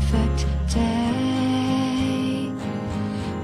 [0.00, 2.50] Perfect day.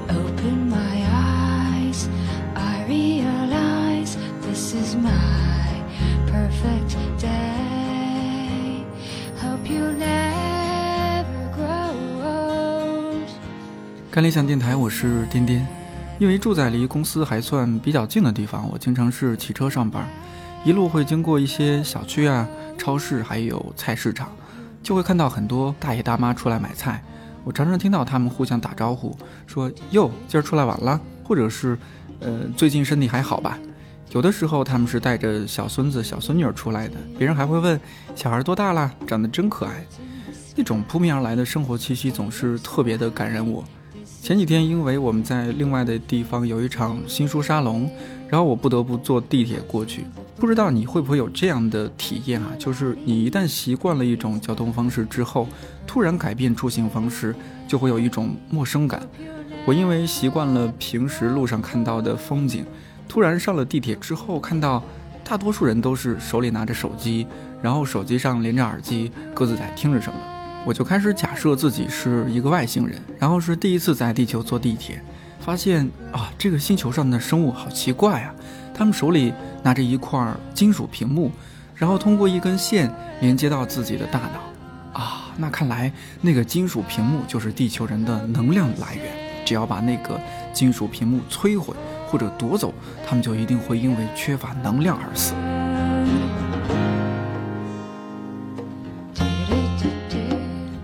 [0.08, 2.08] Open my eyes,
[2.54, 5.10] I realize this is my
[6.26, 8.84] perfect day.
[9.38, 11.92] Hope you never grow
[12.24, 13.28] old.
[14.10, 15.66] 看理想电台，我是颠颠。
[16.18, 20.08] 因为住在离公司还算比较近的地方，我经常是骑车上班，
[20.64, 22.48] 一路会经过一些小区啊、
[22.78, 24.32] 超市，还有菜市场，
[24.86, 27.02] 就会看到很多大爷大妈出来买菜。
[27.42, 31.76] 我常常听到他们互相打招呼，说“哟，今儿出来晚了”，或者是
[32.22, 33.58] “呃，最近身体还好吧”。
[34.14, 37.80] 有的时候他们是带着小孙子、小孙女儿出来的，别人还会问
[38.14, 38.88] ：“小孩多大啦？
[39.08, 39.84] 长得真可爱。”
[40.54, 43.64] 那种扑面而来的生活气息总是特别的感人我。
[44.22, 47.90] 前几天，因为我们在另外的地方有一场新书沙龙，
[48.28, 50.04] 然后我不得不坐地铁过去。
[50.36, 52.52] 不知道你会不会有这样的体验啊？
[52.58, 55.48] 就是你一旦习惯了一种交通方式之后，
[55.86, 57.34] 突然改变出行方式，
[57.66, 59.00] 就会有一种陌生感。
[59.64, 62.64] 我因为习惯了平时路上看到的风景，
[63.08, 64.82] 突然上了地铁之后，看到
[65.24, 67.26] 大多数人都是手里拿着手机，
[67.62, 70.18] 然后手机上连着耳机，各自在听着什么。
[70.66, 75.00] 我就开始假设自己是一个外星人，然后是第一次在地球坐地铁，
[75.46, 78.34] 发现啊，这个星球上的生物好奇怪啊！
[78.74, 79.32] 他们手里
[79.62, 81.30] 拿着一块金属屏幕，
[81.76, 89.04] 然后通过一根线连接到自己的大脑，啊，那看来那个金属屏幕就是地球人的能量来源。
[89.44, 90.20] 只要把那个
[90.52, 91.72] 金属屏幕摧毁
[92.08, 92.74] 或者夺走，
[93.06, 95.32] 他们就一定会因为缺乏能量而死。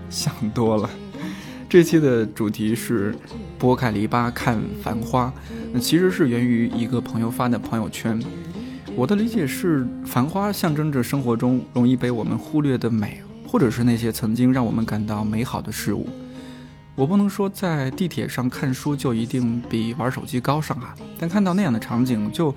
[0.09, 0.89] 想多了。
[1.73, 3.15] 这期的主题是
[3.57, 5.33] 拨开篱笆看繁花，
[5.71, 8.21] 那其实是源于一个朋友发的朋友圈。
[8.95, 16.07] 我的理解是，繁花象征着生活中容易被我们忽略的美，或者是那些曾经让我们感到美好的事物。
[16.93, 22.53] 我不能说在地铁上看书就一定比玩手机高尚啊，但看到那样的场景，就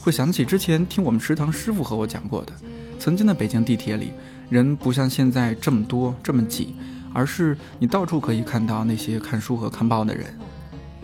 [0.00, 2.52] 会想起之前听我们食堂师傅和我讲过的，
[3.00, 4.12] 曾经的北京地铁里，
[4.48, 6.76] 人不像现在这么多这么挤。
[7.12, 10.26] 而是你到处可以看到那些看书和看报的人。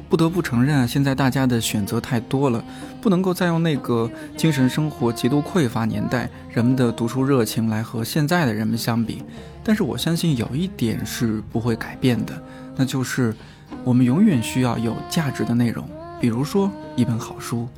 [0.08, 2.62] 不得不承认啊，现在大家的选择太多了，
[3.02, 9.24] 不能够再用那个精神生活极度匮乏年代人们的读书热情来和现在的人们相比。
[9.64, 12.40] 但是我相信有一点是不会改变的，
[12.76, 13.34] 那就是
[13.82, 15.84] 我们永远需要有价值的内容，
[16.20, 17.68] 比如说一本好书。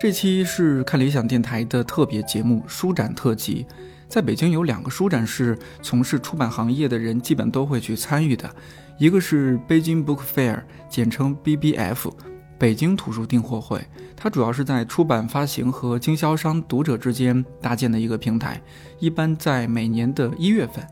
[0.00, 3.66] 这期是看理想电台的特别节目书展特辑。
[4.06, 8.48] 在北京有两个书展是从事出版行业的人基本都会去参与的，
[8.96, 12.12] 一个是 Beijing Book Fair，简称 BBF，
[12.56, 13.84] 北京图书订货会。
[14.16, 18.62] 它主要是在出版发行和经销商、读者之间搭建的一个平台，
[19.00, 20.86] 一般在每年的一月份。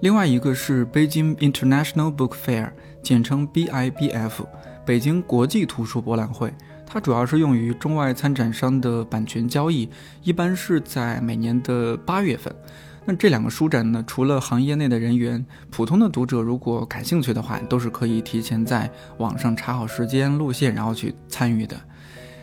[0.00, 2.70] 另外一个是 Beijing International Book Fair，
[3.02, 4.46] 简称 BIBF，
[4.86, 6.54] 北京国际图书博览会。
[6.94, 9.88] 它主要是用于中外参展商的版权交易，
[10.22, 12.54] 一般是在每年的八月份。
[13.04, 18.88] 那这两个书展呢，除了行业内的人员，普通的读者如果感兴趣的话，都是可以提前在
[19.18, 21.76] 网上查好时间、路线，然后去参与的。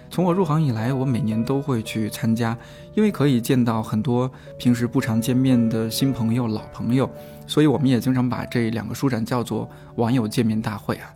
[0.09, 2.57] 从我入行以来，我每年都会去参加，
[2.93, 4.29] 因为可以见到很多
[4.59, 7.09] 平时不常见面的新朋友、老朋友，
[7.47, 11.07] 所以我们也经常把这两个书展叫做网友见面大会啊。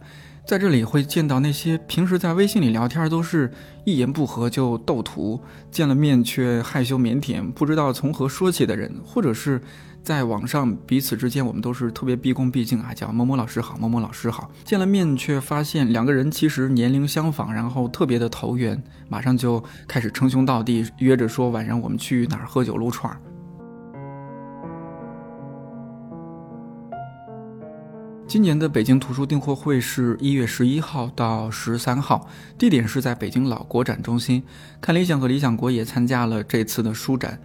[0.45, 3.51] 在这里会见到那些平时在微信里聊天都是
[3.83, 5.41] 一言不合就斗图，
[5.71, 9.59] 见了面却害羞腼腆，不知道从何说起的人，或者是
[10.03, 14.51] 在网上彼此之间我们都是特别毕恭毕敬啊，叫某某老师好，某某老师好。
[14.63, 23.19] 见了面却发现两个人其实年龄相仿，然后特别的投缘，马上就开始称兄道弟，约着说晚上我们去哪儿喝酒撸串儿。
[28.35, 32.27] 今年的北京图书订货会是一月十一号到十三号，
[32.57, 34.43] 地点是在北京老国展中心。
[34.81, 37.39] 看理想和理想国也参加了这次的书展。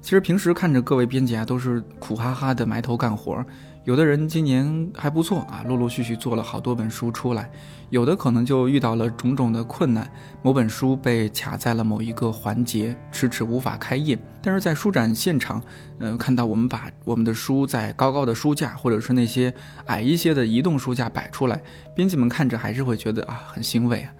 [0.00, 3.44] 其实平时看着各位编辑啊，都是苦哈哈的埋头干活，
[3.86, 7.48] 有的人今年还不错啊，陆陆续续做了好多本书出来，
[7.88, 10.10] 有的可能就遇到了种种的困难，
[10.42, 14.18] 某本书被卡在了某一个环节，迟迟无法开业。
[14.42, 15.62] 但是在书展现场，
[16.00, 19.54] 呃，看到我们把我们的书在高高的书架，或者是那些
[19.84, 21.62] 矮一些的移动书架摆出来，
[21.94, 24.12] 编辑们看着还是会觉得啊，很欣慰啊。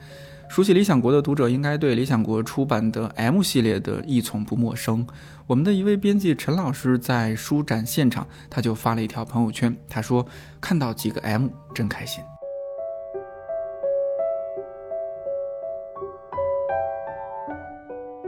[0.49, 5.07] 熟悉理想国的读者应该对理想国出版的 M 系列的译丛不陌生。
[5.47, 10.27] 我们的一位编辑陈老师在书展现场，他就发了一条朋友圈，他说
[10.61, 12.23] 看到几个 M 真开心。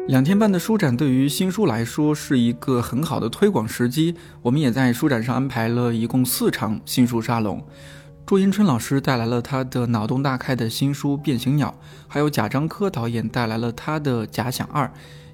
[0.09, 7.65] 两天半的书展对于新书来说是一个很好的推广时机，我们也在书展上安排了一共四场新书沙龙。
[8.29, 11.75] 朱迎春老师带来了他的脑洞大开的新书《变形鸟》，
[12.07, 14.85] 还有贾樟柯导演带来了他的《假想二》，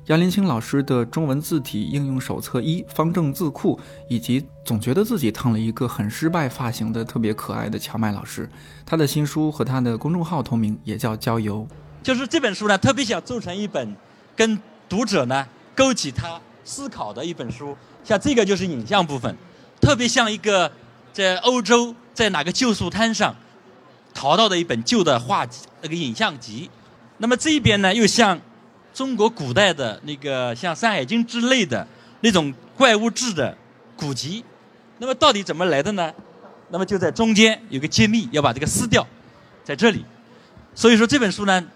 [0.06, 8.48] 杨林清老师的中文字体应用手册一方正字库，以及总觉得自己烫了一个很失败发型的特别可爱的乔麦老师，
[8.86, 11.66] 他的新书和他的公众号同名，也叫郊游。
[12.00, 13.96] 就是这本书呢，特别想做成一本
[14.36, 14.56] 跟
[14.88, 15.44] 读者呢
[15.74, 17.76] 勾起他思考的一本书。
[18.04, 19.36] 像这个就是影像部分，
[19.80, 20.70] 特别像一个
[21.14, 21.94] 在欧洲。
[22.14, 23.34] 在哪个旧书摊上
[24.14, 25.44] 淘到的一本旧的画，
[25.82, 26.70] 那个影像集。
[27.18, 28.40] 那么这边呢，又像
[28.94, 31.84] 中国古代的那个像《山海经》之类的
[32.20, 33.58] 那种怪物志的
[33.96, 34.44] 古籍。
[34.98, 36.14] 那么到底怎么来的呢？
[36.68, 39.04] 那么就在中间有个揭秘，要把这个撕掉，
[39.64, 40.04] 在这里。
[40.72, 41.66] 所以说这本书呢，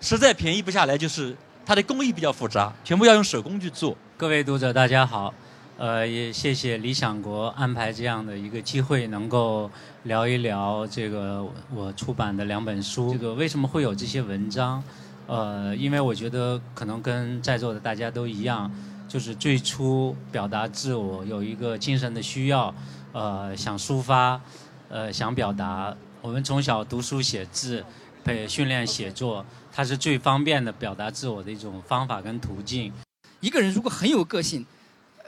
[0.00, 1.36] 实在便宜不下来，就是
[1.66, 3.96] 它的工艺比较复杂，全部要用手工去做。
[4.16, 5.34] 各位读者，大家好。
[5.82, 9.68] 呃，也谢谢理想国安排这样的一个机会，能够
[10.04, 11.44] 聊一聊这个
[11.74, 13.12] 我出版的两本书。
[13.12, 14.80] 这个为什么会有这些文章？
[15.26, 18.70] 呃，因为我觉得可能跟在座的大家都一样，
[19.08, 22.72] 就是最初表达自我有一个精神的需要，
[23.10, 24.40] 呃，想抒发，
[24.88, 25.92] 呃，想表达。
[26.20, 27.84] 我们从小读书写字，
[28.22, 32.92] 被训练写作，它是最方便的表达自我的一种方法跟途径。
[33.40, 34.64] 一个人如果很有个性。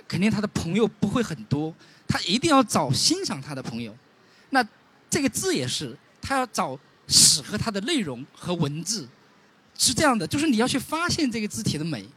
[0.07, 1.75] 肯定他的朋友不会很多，
[2.07, 3.95] 他一定要找欣赏他的朋友。
[4.51, 4.67] 那
[5.11, 6.79] 这个字也是，他要找
[7.09, 9.09] 适合他的内容和文字，
[9.79, 12.09] 是这样的，就是你要去发现这个字体的美。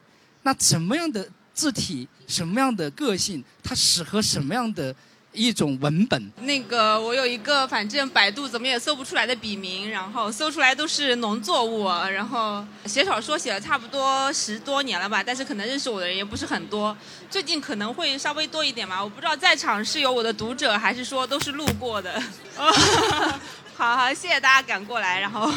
[0.43, 4.95] 那什么样的字体，什么样的个性，它适合什么样的？
[5.37, 6.31] 一种文本。
[6.41, 11.87] 那个，我有一个，反正百度怎么也搜不出来的笔名，然后搜出来都是农作物。
[11.87, 16.97] 然后写小说写了差不多十多年了吧，但是可能认识我的人也不是很多。
[17.29, 22.19] 最近可能会稍微多一点吧，我不知道在场是有我的读者，还是说都是路过的。
[23.77, 25.47] 好好，谢谢大家赶过来，然后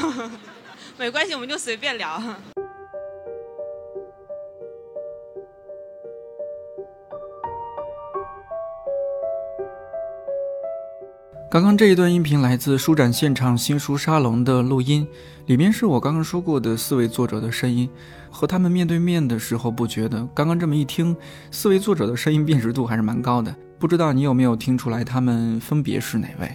[0.98, 2.22] 没关系，我们就随便聊。
[11.50, 15.04] 刚刚这一段音频来自书展现场新书沙龙的录音，
[15.46, 17.90] 里面是我刚刚说过的四位作者的声音。
[18.30, 21.14] 和他们面对面的时候不觉得，刚刚这么一听，
[21.50, 23.52] 四位作者的声音辨识度还是蛮高的。
[23.80, 26.48] 不知道你有没有听出来他们分别是哪位？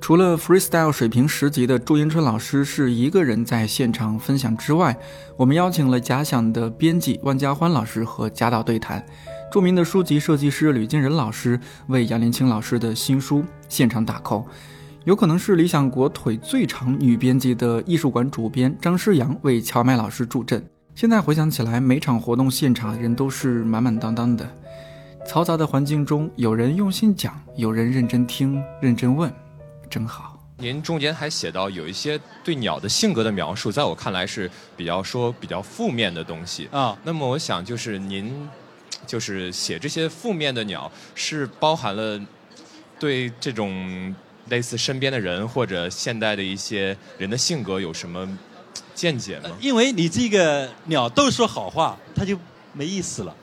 [0.00, 4.96] 除了 freestyle 水平十级的祝英春老师是一个人在现场分享之外，
[5.36, 9.04] 我们邀请了假想的编辑万家欢老师和贾导对谈。
[9.50, 14.44] 著名的书籍设计师吕金仁老师为杨林清老师的新书现场打 call，
[15.04, 20.62] 有可能是理想国腿最长女编辑的艺术馆主编张诗阳为乔麦老师助阵。
[20.94, 24.46] 现在回想起来，每场活动现场人都是满满当当的，
[25.26, 29.32] 嘈杂的环境中，有人用心讲，有人认真听、认真问，
[29.88, 30.38] 真好。
[30.58, 36.98] 您中间还写到有一些对鸟的性格的描述，在我看来是比较说比较负面的东西啊。
[37.04, 38.34] 那么我想就是您。
[39.04, 42.20] 就是写这些负面的鸟，是包含了
[42.98, 44.14] 对这种
[44.48, 48.38] 类似身边的人或者现代的一些人的性格有什么
[48.94, 49.50] 见解吗？
[49.60, 52.38] 因为你这个鸟都说好话，它就
[52.72, 53.36] 没意思了。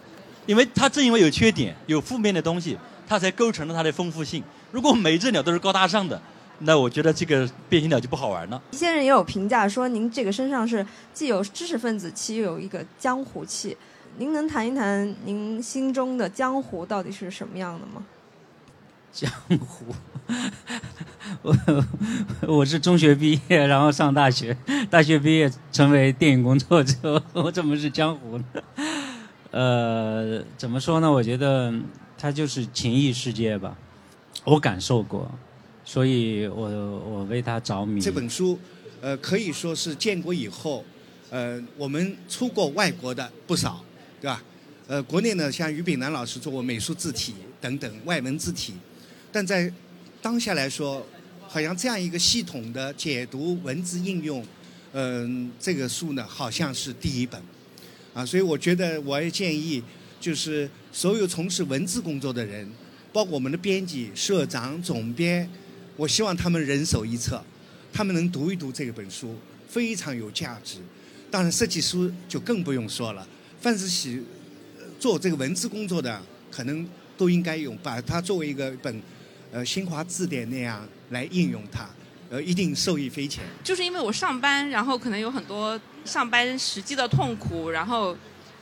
[0.45, 4.43] 因为它正因为有缺点、有负面的东西，它才构成了它的丰富性。
[4.71, 6.21] 如果每一只鸟都是高大上的，
[6.59, 8.61] 那我觉得这个变形鸟就不好玩了。
[8.71, 13.77] 一些人也有评价说，您这个身上是既有知识分子气，又有一个江湖气。
[14.17, 18.05] 您能谈一谈您心中的江湖到底是什么样的吗？
[19.11, 19.85] 江湖，
[21.41, 21.55] 我
[22.47, 24.55] 我是中学毕业，然后上大学，
[24.89, 28.45] 大学毕业成为电影工作者，我怎么是江湖呢？
[29.51, 31.11] 呃，怎么说呢？
[31.11, 31.73] 我觉得
[32.17, 33.75] 它就是情谊世界吧，
[34.43, 35.29] 我感受过，
[35.83, 37.99] 所以我我为它着迷。
[38.01, 38.59] 这本书，
[39.01, 40.83] 呃，可以说是建国以后，
[41.29, 43.83] 呃，我们出过外国的不少。
[44.23, 44.41] 对吧？
[44.87, 48.71] 呃，国内呢，像于炳南老师做过美术字体等等外文字体，
[49.33, 49.69] 但在
[50.21, 51.05] 当下来说，
[51.45, 54.45] 好像这样一个系统的解读文字应用，
[54.93, 57.41] 嗯，这个书呢好像是第一本，
[58.13, 59.83] 啊，所以我觉得我也建议，
[60.21, 62.65] 就是所有从事文字工作的人，
[63.11, 65.49] 包括我们的编辑、社长、总编，
[65.97, 67.43] 我希望他们人手一册，
[67.91, 69.35] 他们能读一读这本书，
[69.67, 70.77] 非常有价值。
[71.29, 73.27] 当然，设计书就更不用说了，
[73.63, 74.21] 凡是喜
[74.99, 76.85] 做这个文字工作的，可能
[77.17, 79.01] 都应该用，把它作为一个本。
[79.53, 81.87] 呃，新华字典那样来应用它，
[82.31, 83.43] 呃，一定受益匪浅。
[83.63, 88.17] 就是因为我上班，然后可能有很多上班实际的痛苦，然后，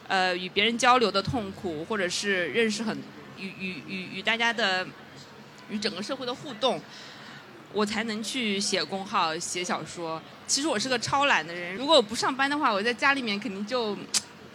[0.10, 2.98] 呃，与别人交流的痛苦，或者是认识很
[3.39, 4.86] 与与与与大家的
[5.70, 6.81] 与整个社会的互动，
[7.72, 10.22] 我才能去写公号、写小说。
[10.46, 13.98] 其实我是个超懒的人，如果我不上班的话，我在家里面肯定就。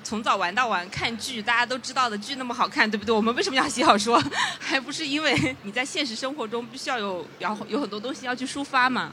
[0.07, 3.13] 从早玩到晚看剧，大家都知道的剧那么好看，对不对？
[3.13, 4.23] 我们为什么要写小说？
[4.61, 9.11] 还不是因为你在现实生活中必须要有，然后有很多东西要去抒发嘛。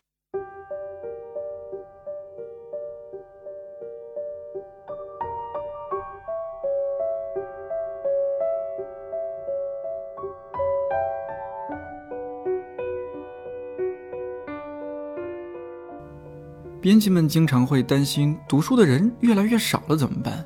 [16.80, 20.46] 编辑们经常会担心，读书的人越来越少了，怎么办？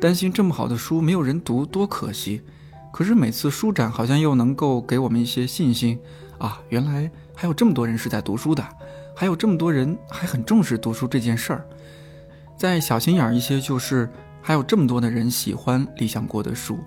[0.00, 2.40] 担心这么好的书没有人读，多可惜！
[2.92, 5.98] 可是每次书展好像又能够给我们一些信心
[6.38, 8.64] 啊，原来还有这么多人是在读书的，
[9.16, 11.66] 还有这么多人还很重视读书这件事儿。
[12.56, 14.08] 再小心眼儿一些，就是
[14.40, 16.78] 还有这么多的人喜欢理想国的书。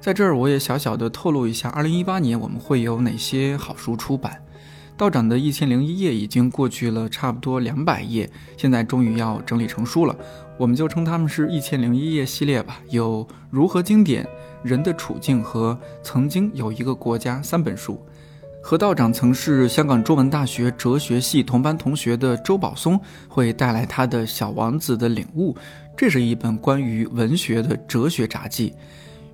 [0.00, 4.42] 在这儿我也小小的透露一下，二零一八年我们会有哪些好书出版。
[4.96, 10.16] 道长的一千零一夜已经过去了差不多两百页，现在终于要整理成书了。
[10.56, 12.80] 我们就称他们是一千零一夜系列吧。
[12.90, 14.24] 有如何经典、
[14.62, 18.00] 人的处境和曾经有一个国家三本书。
[18.62, 22.98] 和道长曾是香港中文大学哲学系同班同学的周宝松
[23.28, 25.56] 会带来他的小王子的领悟，
[25.96, 28.72] 这是一本关于文学的哲学札记。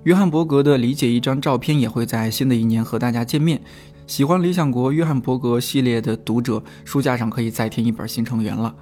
[0.03, 3.61] 约翰伯格的理解一张照片也会在新的一年和大家见面。
[4.11, 8.75] 喜欢《理想国》约翰伯格系列的读者，书架上可以再添一本新成员了。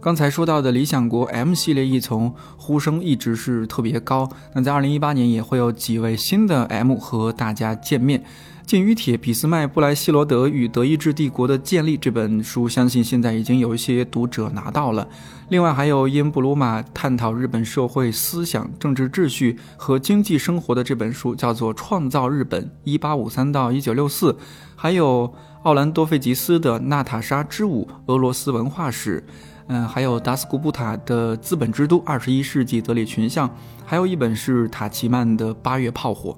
[0.00, 8.20] 刚才说到的《理想国》M 系列一从呼声一直是特别高，那在二零一八年也会有几位新的 M 和大家见面。
[8.66, 15.06] 《禁渔帖：俾斯麦、布莱希罗德与德意志帝国的建立》这本书，相信现在已经有一些读者拿到了。
[15.50, 24.32] 另外还有因布鲁马探讨日本社会思想、政治秩序和经济生活的这本书，叫做《创造日本：一八五三到一九六四》。
[24.74, 25.32] 还有
[25.62, 29.24] 奥兰多费吉斯的《娜塔莎之舞：俄罗斯文化史》。
[29.68, 33.48] 嗯，还有达斯古布塔的《资本之都：二十一世纪德里群像》，
[33.84, 36.32] 还有一本是塔奇曼的《八月炮火》。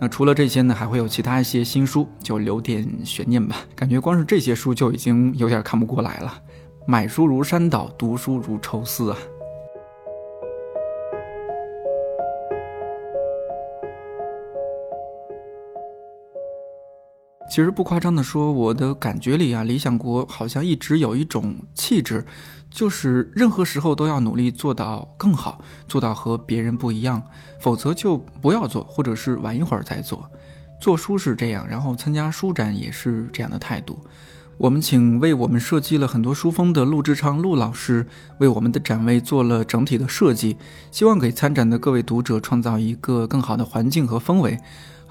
[0.00, 3.56] 那除了这些呢，还会有其他一些新书，就留点悬念吧。
[3.74, 6.40] 感觉光是这些书就已经有点看不过来了。
[6.86, 9.18] 买书如山倒，读书如抽丝啊。
[17.50, 22.24] 其实不夸张的说，我的感觉里啊，理想国好像一直有一种气质。
[22.70, 27.22] 就是任何时候都要努力做到更好，做到和别人不一样，
[27.60, 30.30] 否则就不要做，或者是晚一会儿再做。
[30.78, 33.98] 做书是这样，然后参加书展也是这样的态度。
[34.58, 38.06] 我们请为我们设计了很多书封的陆志昌陆老师
[38.38, 40.58] 为我们的展位做了整体的设计，
[40.90, 44.58] 希望给参展的各位读者创造一个更好的环境和氛围。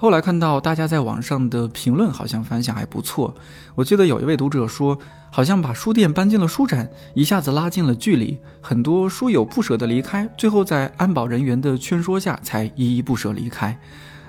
[0.00, 3.34] 后来看到大家在网上的评论，好像反响还不错。
[3.74, 4.96] 我记得有一位读者说，
[5.28, 8.38] 好像把书店搬进了书展，一下子拉近了距离。
[8.60, 13.76] 很多书友不舍得离开，最后在安保人员的劝说下，才依依不舍离开。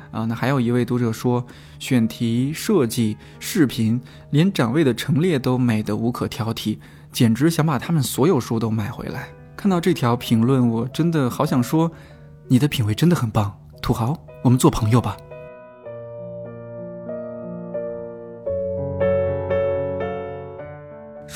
[0.09, 1.45] 啊，那还有一位读者说，
[1.77, 6.79] 选题设计、视频，连展位的陈列都美得无可挑剔，
[7.11, 9.29] 简直想把他们所有书都买回来。
[9.55, 11.91] 看到这条评论，我真的好想说，
[12.47, 15.15] 你的品味真的很棒，土豪，我们做朋友吧。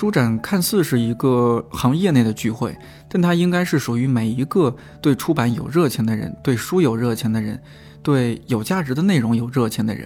[0.03, 7.57] 书展看似是一个行业内的聚会，但它应该是属于每一个对出版有热情的人，对书有热情的人，
[8.01, 10.05] 对有价值的内容有热情的人。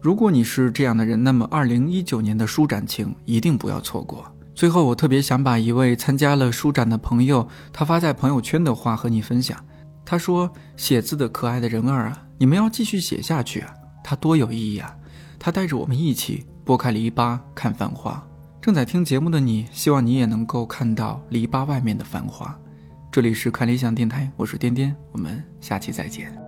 [0.00, 4.26] 如果你是这样的人，那么二零一九年的书展情一定不要错过。
[4.52, 9.56] 最后，我特别想把一位参加了书展的朋友他发在朋友圈的话和你分享。
[10.04, 13.72] 他说：“写字的可爱的人儿啊，你们要继续写下去啊，
[14.02, 14.92] 它多有意义啊！
[15.38, 18.20] 它带着我们一起拨开篱笆看繁花。”
[18.66, 22.52] 正在听节目的你，希望你也能够看到篱笆外面的繁华。
[23.12, 26.45] 这里是看理想电台，我是颠颠，我们下期再见。